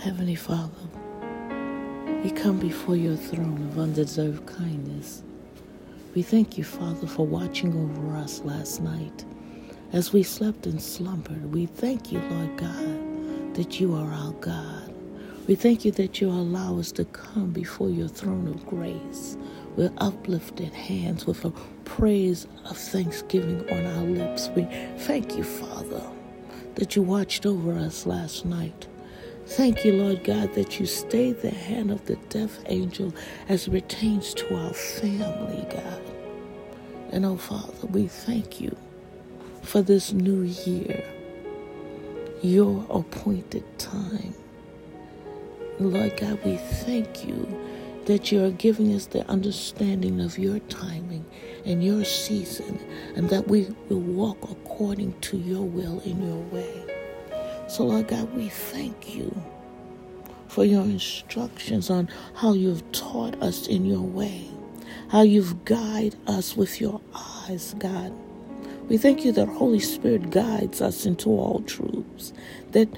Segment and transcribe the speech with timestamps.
[0.00, 0.88] Heavenly Father,
[2.24, 5.22] we come before your throne of undeserved kindness.
[6.14, 9.26] We thank you, Father, for watching over us last night.
[9.92, 14.94] As we slept and slumbered, we thank you, Lord God, that you are our God.
[15.46, 19.36] We thank you that you allow us to come before your throne of grace
[19.76, 21.50] with uplifted hands, with a
[21.84, 24.48] praise of thanksgiving on our lips.
[24.56, 26.02] We thank you, Father,
[26.76, 28.86] that you watched over us last night.
[29.50, 33.12] Thank you, Lord God, that you stayed the hand of the death angel
[33.48, 36.02] as it pertains to our family, God.
[37.10, 38.76] And oh, Father, we thank you
[39.62, 41.04] for this new year,
[42.42, 44.34] your appointed time.
[45.80, 47.44] Lord God, we thank you
[48.04, 51.24] that you are giving us the understanding of your timing
[51.66, 52.78] and your season,
[53.16, 56.79] and that we will walk according to your will in your way.
[57.70, 59.32] So, Lord God, we thank you
[60.48, 64.48] for your instructions on how you've taught us in your way,
[65.10, 68.12] how you've guided us with your eyes, God.
[68.88, 72.32] We thank you that Holy Spirit guides us into all truths,
[72.72, 72.88] that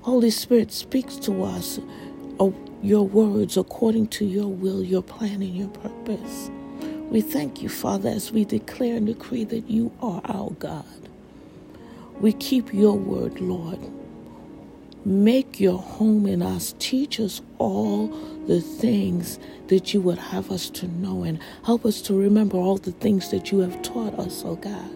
[0.00, 1.78] Holy Spirit speaks to us
[2.40, 6.50] of your words according to your will, your plan, and your purpose.
[7.08, 11.01] We thank you, Father, as we declare and decree that you are our God.
[12.20, 13.80] We keep your word, Lord.
[15.04, 16.74] Make your home in us.
[16.78, 18.08] Teach us all
[18.46, 19.38] the things
[19.68, 23.30] that you would have us to know and help us to remember all the things
[23.30, 24.90] that you have taught us, oh God.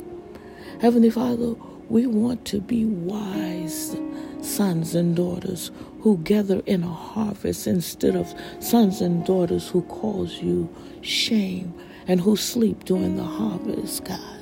[0.80, 1.54] Heavenly Father,
[1.88, 3.96] we want to be wise
[4.42, 5.70] sons and daughters
[6.02, 10.68] who gather in a harvest instead of sons and daughters who cause you
[11.02, 11.74] shame
[12.08, 14.35] and who sleep during the harvest, God.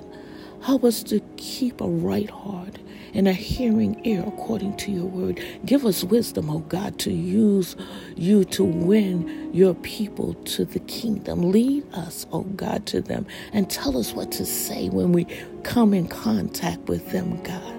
[0.65, 2.79] Help us to keep a right heart
[3.15, 5.41] and a hearing ear according to your word.
[5.67, 7.77] Give us wisdom, oh God, to use
[8.17, 11.53] you to win your people to the kingdom.
[11.53, 15.27] Lead us, oh God, to them and tell us what to say when we
[15.65, 17.75] come in contact with them, God.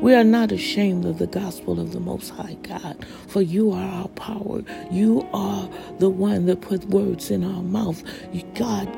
[0.00, 3.88] We are not ashamed of the gospel of the Most High God, for you are
[4.02, 4.62] our power.
[4.92, 5.68] You are
[5.98, 8.04] the one that put words in our mouth.
[8.54, 8.88] God,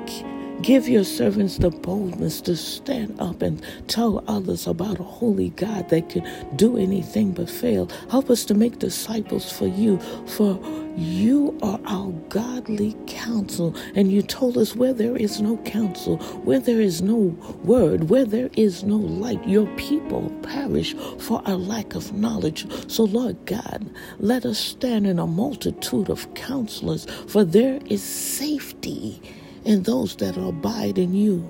[0.63, 5.89] Give your servants the boldness to stand up and tell others about a holy God
[5.91, 6.27] that can
[6.57, 7.89] do anything but fail.
[8.11, 10.59] Help us to make disciples for you, for
[10.97, 13.73] you are our godly counsel.
[13.95, 18.25] And you told us where there is no counsel, where there is no word, where
[18.25, 22.67] there is no light, your people perish for a lack of knowledge.
[22.91, 23.89] So, Lord God,
[24.19, 29.23] let us stand in a multitude of counselors, for there is safety
[29.69, 31.49] and those that abide in you.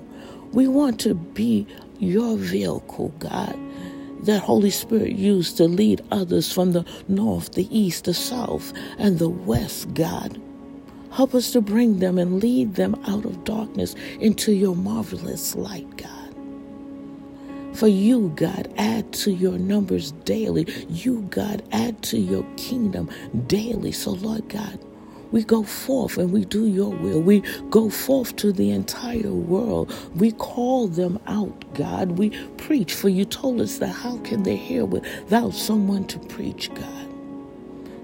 [0.51, 1.65] We want to be
[1.99, 3.57] your vehicle, God,
[4.25, 9.19] that Holy Spirit used to lead others from the north, the east, the south, and
[9.19, 10.39] the west, God.
[11.13, 15.87] Help us to bring them and lead them out of darkness into your marvelous light,
[15.97, 16.35] God.
[17.73, 20.67] For you, God, add to your numbers daily.
[20.89, 23.09] You, God, add to your kingdom
[23.47, 23.93] daily.
[23.93, 24.79] So, Lord God,
[25.31, 27.21] we go forth and we do your will.
[27.21, 29.93] We go forth to the entire world.
[30.15, 32.13] We call them out, God.
[32.19, 36.73] We preach, for you told us that how can they hear without someone to preach,
[36.75, 37.08] God?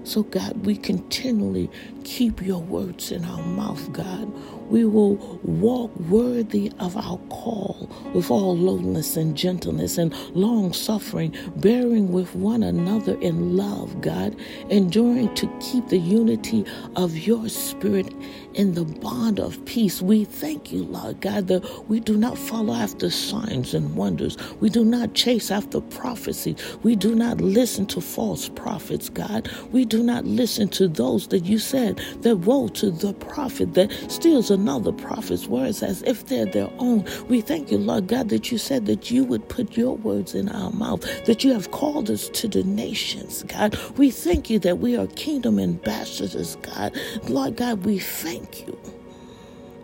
[0.06, 1.70] So, God, we continually
[2.04, 4.32] keep your words in our mouth, God.
[4.70, 11.36] We will walk worthy of our call with all lowliness and gentleness and long suffering,
[11.56, 14.36] bearing with one another in love, God,
[14.70, 16.64] enduring to keep the unity
[16.96, 18.12] of your spirit
[18.54, 20.02] in the bond of peace.
[20.02, 24.36] We thank you, Lord God, that we do not follow after signs and wonders.
[24.60, 26.56] We do not chase after prophecy.
[26.82, 29.50] We do not listen to false prophets, God.
[29.72, 33.92] We do not listen to those that you said that woe to the prophet that
[34.10, 37.04] steals another prophet's words as if they're their own.
[37.28, 40.48] We thank you, Lord God, that you said that you would put your words in
[40.50, 43.76] our mouth, that you have called us to the nations, God.
[43.98, 46.96] We thank you that we are kingdom ambassadors, God.
[47.28, 48.78] Lord God, we thank you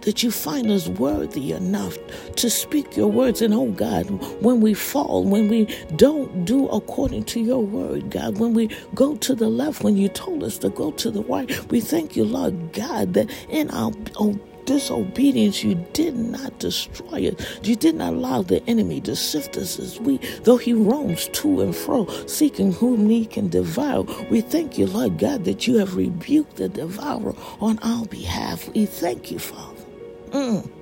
[0.02, 1.98] that you find us worthy enough
[2.36, 3.42] to speak your words.
[3.42, 4.06] And oh God,
[4.42, 5.66] when we fall, when we
[5.96, 10.08] don't do according to your word, God, when we go to the left, when you
[10.08, 13.92] told us to go to the right, we thank you, Lord God, that in our
[14.66, 17.58] disobedience, you did not destroy us.
[17.62, 21.60] You did not allow the enemy to sift us as we, though he roams to
[21.60, 24.04] and fro, seeking whom he can devour.
[24.30, 28.68] We thank you, Lord God, that you have rebuked the devourer on our behalf.
[28.74, 29.81] We thank you, Father.
[30.32, 30.81] Mm.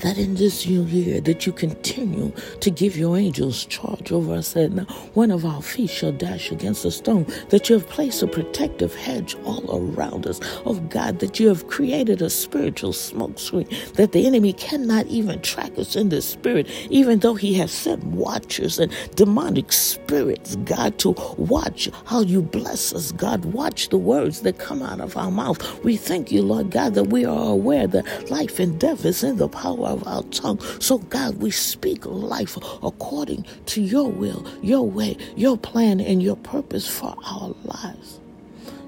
[0.00, 4.54] That in this new year that you continue to give your angels charge over us
[4.54, 8.22] that now one of our feet shall dash against a stone that you have placed
[8.22, 10.40] a protective hedge all around us.
[10.64, 15.40] Oh god that you have created a spiritual smoke screen that the enemy cannot even
[15.42, 20.98] track us in the spirit even though he has sent watchers and demonic spirits god
[20.98, 23.12] to watch how you bless us.
[23.12, 25.84] God watch the words that come out of our mouth.
[25.84, 29.36] We thank you lord god that we are aware that life and death is in
[29.36, 30.60] the power of our tongue.
[30.80, 36.36] So, God, we speak life according to your will, your way, your plan, and your
[36.36, 38.20] purpose for our lives.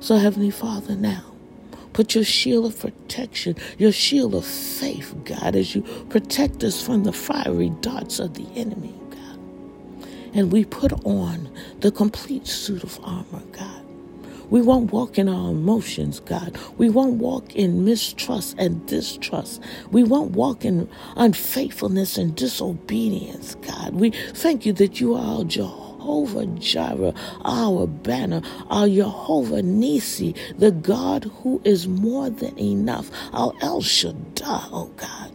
[0.00, 1.24] So, Heavenly Father, now,
[1.92, 7.04] Put your shield of protection, your shield of faith, God, as you protect us from
[7.04, 9.38] the fiery darts of the enemy, God.
[10.34, 11.50] And we put on
[11.80, 13.81] the complete suit of armor, God.
[14.52, 16.58] We won't walk in our emotions, God.
[16.76, 19.62] We won't walk in mistrust and distrust.
[19.90, 23.94] We won't walk in unfaithfulness and disobedience, God.
[23.94, 27.14] We thank you that you are our Jehovah Jireh,
[27.46, 34.68] our banner, our Jehovah Nisi, the God who is more than enough, our El Shaddai,
[34.70, 35.32] oh God.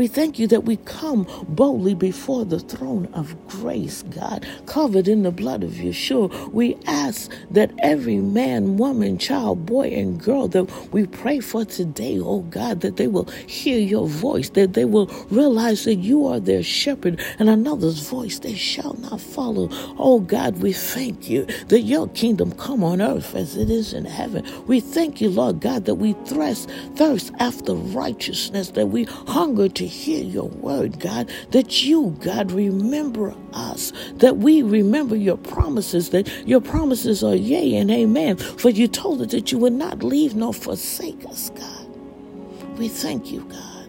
[0.00, 5.24] We thank you that we come boldly before the throne of grace, God, covered in
[5.24, 6.50] the blood of Yeshua.
[6.54, 12.18] We ask that every man, woman, child, boy, and girl that we pray for today,
[12.18, 16.40] oh God, that they will hear your voice, that they will realize that you are
[16.40, 19.68] their shepherd and another's voice they shall not follow.
[19.98, 24.06] Oh God, we thank you that your kingdom come on earth as it is in
[24.06, 24.46] heaven.
[24.66, 29.89] We thank you, Lord God, that we thirst, thirst after righteousness, that we hunger to
[29.90, 36.28] hear your word, God, that you, God, remember us, that we remember your promises, that
[36.46, 38.36] your promises are yea and amen.
[38.36, 42.78] For you told us that you would not leave nor forsake us, God.
[42.78, 43.80] We thank you, God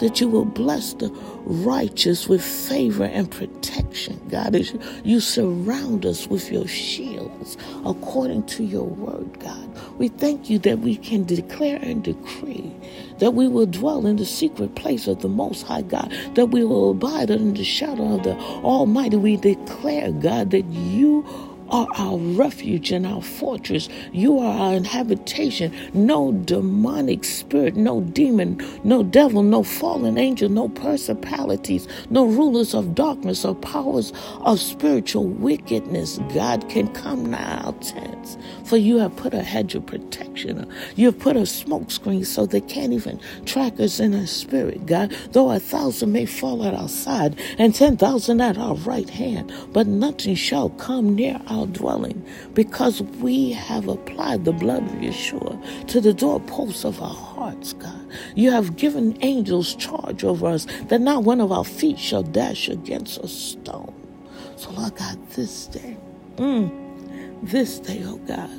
[0.00, 1.10] that you will bless the
[1.44, 4.74] righteous with favor and protection, God, as
[5.04, 9.98] you surround us with your shields according to your word, God.
[9.98, 12.69] We thank you that we can declare and decree
[13.20, 16.64] that we will dwell in the secret place of the Most High God, that we
[16.64, 19.16] will abide under the shadow of the Almighty.
[19.16, 21.24] We declare, God, that you
[21.70, 23.88] are our refuge and our fortress.
[24.12, 25.74] You are our habitation.
[25.94, 32.94] No demonic spirit, no demon, no devil, no fallen angel, no principalities, no rulers of
[32.94, 34.12] darkness or powers
[34.42, 38.36] of spiritual wickedness, God, can come now our tents.
[38.64, 40.70] For you have put a hedge of protection.
[40.96, 44.86] You have put a smoke screen so they can't even track us in our spirit,
[44.86, 45.12] God.
[45.32, 49.52] Though a thousand may fall at our side and ten thousand at our right hand,
[49.72, 52.24] but nothing shall come near our our dwelling
[52.54, 58.00] because we have applied the blood of Yeshua to the doorposts of our hearts, God.
[58.34, 62.68] You have given angels charge over us that not one of our feet shall dash
[62.68, 63.94] against a stone.
[64.56, 65.96] So, Lord God, this day,
[66.36, 66.70] mm,
[67.42, 68.50] this day, oh God,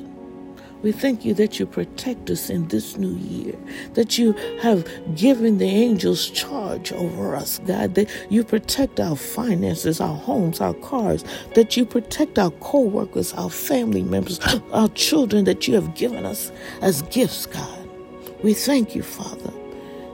[0.82, 3.56] we thank you that you protect us in this new year,
[3.94, 10.02] that you have given the angels charge over us, God, that you protect our finances,
[10.02, 14.40] our homes, our cars, that you protect our co workers, our family members,
[14.72, 16.52] our children that you have given us
[16.82, 17.90] as gifts, God.
[18.44, 19.61] We thank you, Father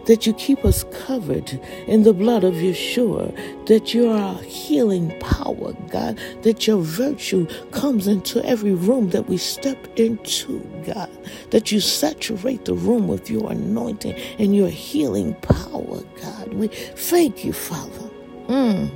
[0.08, 1.50] that you keep us covered
[1.88, 3.34] in the blood of Yeshua,
[3.68, 9.28] that you are our healing power, God, that your virtue comes into every room that
[9.28, 11.10] we step into, God,
[11.52, 16.54] that you saturate the room with your anointing and your healing power, God.
[16.54, 18.10] We thank you, Father.
[18.48, 18.90] Mm.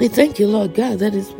[0.00, 1.32] We thank you, Lord God, that is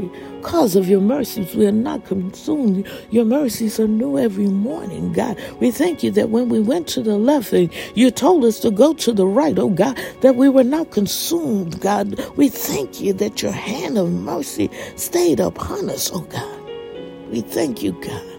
[0.45, 2.87] because of your mercies we are not consumed.
[3.11, 5.43] Your mercies are new every morning, God.
[5.59, 8.71] We thank you that when we went to the left and you told us to
[8.71, 12.23] go to the right, oh God, that we were not consumed, God.
[12.37, 16.61] We thank you that your hand of mercy stayed upon us, oh God.
[17.31, 18.31] We thank you, God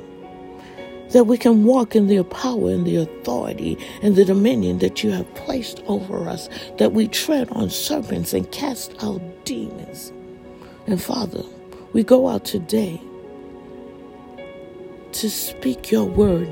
[1.10, 5.12] that we can walk in the power and the authority and the dominion that you
[5.12, 10.12] have placed over us, that we tread on serpents and cast out demons.
[10.88, 11.42] And Father,
[11.96, 13.02] we go out today
[15.14, 16.50] to speak your word.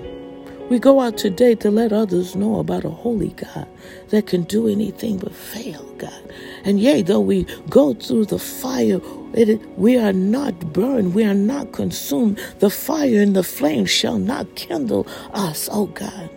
[0.70, 3.68] We go out today to let others know about a holy God
[4.08, 6.34] that can do anything but fail, God.
[6.64, 9.02] And yea, though we go through the fire,
[9.34, 12.40] it, we are not burned, we are not consumed.
[12.60, 16.30] The fire and the flame shall not kindle us, oh God.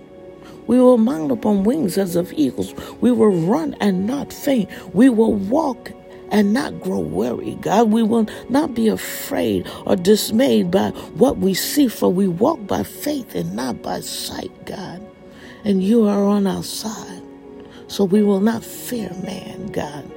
[0.67, 2.75] We will mount upon wings as of eagles.
[3.01, 4.69] We will run and not faint.
[4.93, 5.93] We will walk
[6.31, 7.91] and not grow weary, God.
[7.91, 12.83] We will not be afraid or dismayed by what we see, for we walk by
[12.83, 15.07] faith and not by sight, God.
[15.65, 17.23] And you are on our side.
[17.89, 20.11] So we will not fear man, God.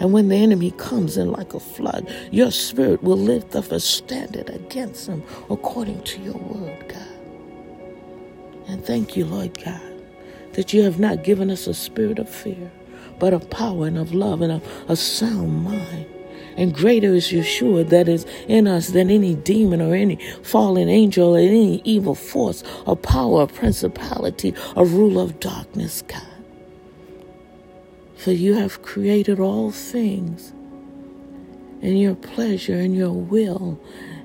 [0.00, 3.78] And when the enemy comes in like a flood, your spirit will lift up a
[3.78, 7.08] standard against him according to your word, God.
[8.68, 9.80] And thank you, Lord God,
[10.54, 12.70] that you have not given us a spirit of fear,
[13.22, 16.06] but of power and of love and of a sound mind.
[16.56, 21.36] And greater is Yeshua that is in us than any demon or any fallen angel
[21.36, 26.26] or any evil force or power or principality or rule of darkness, God.
[28.16, 30.52] For you have created all things
[31.80, 33.80] in your pleasure and your will.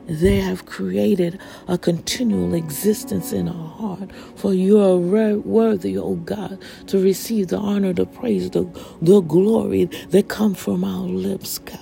[0.07, 4.11] They have created a continual existence in our heart.
[4.37, 8.65] For you are worthy, O God, to receive the honor, the praise, the,
[9.01, 11.79] the glory that come from our lips, God.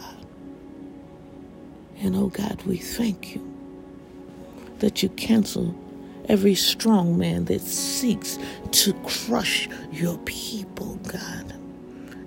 [2.00, 3.58] And oh God, we thank you
[4.79, 5.75] that you cancel
[6.29, 8.39] every strong man that seeks
[8.72, 11.54] to crush your people, God.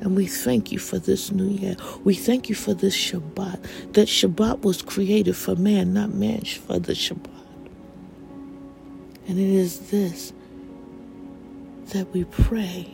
[0.01, 1.77] And we thank you for this new year.
[2.05, 3.93] We thank you for this Shabbat.
[3.95, 7.31] That Shabbat was created for man, not man for the Shabbat.
[9.27, 10.33] And it is this
[11.89, 12.87] that we pray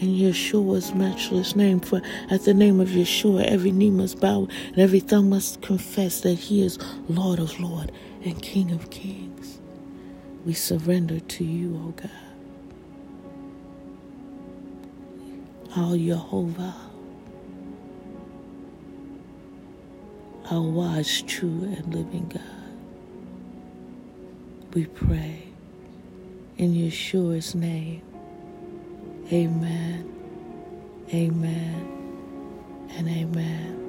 [0.00, 1.80] in Yeshua's matchless name.
[1.80, 6.22] For at the name of Yeshua, every knee must bow and every tongue must confess
[6.22, 7.92] that He is Lord of Lords
[8.24, 9.60] and King of Kings.
[10.44, 12.27] We surrender to you, O God.
[15.76, 16.74] Our Jehovah,
[20.50, 22.42] our wise, true, and living God.
[24.74, 25.44] We pray
[26.58, 28.02] in Yeshua's name.
[29.32, 30.14] Amen,
[31.12, 32.08] amen,
[32.90, 33.87] and amen.